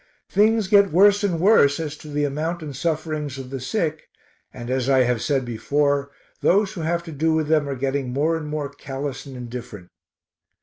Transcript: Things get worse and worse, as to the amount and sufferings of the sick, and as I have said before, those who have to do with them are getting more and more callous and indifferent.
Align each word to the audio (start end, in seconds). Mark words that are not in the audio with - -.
Things 0.31 0.67
get 0.67 0.91
worse 0.91 1.23
and 1.23 1.39
worse, 1.39 1.79
as 1.79 1.95
to 1.97 2.07
the 2.07 2.23
amount 2.23 2.63
and 2.63 2.75
sufferings 2.75 3.37
of 3.37 3.51
the 3.51 3.59
sick, 3.59 4.09
and 4.51 4.71
as 4.71 4.89
I 4.89 5.03
have 5.03 5.21
said 5.21 5.45
before, 5.45 6.09
those 6.41 6.73
who 6.73 6.81
have 6.81 7.03
to 7.03 7.11
do 7.11 7.35
with 7.35 7.47
them 7.49 7.69
are 7.69 7.75
getting 7.75 8.09
more 8.11 8.35
and 8.35 8.47
more 8.47 8.69
callous 8.69 9.27
and 9.27 9.37
indifferent. 9.37 9.89